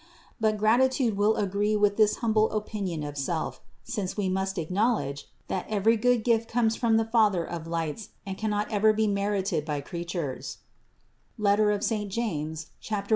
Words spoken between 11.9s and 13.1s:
1, 17).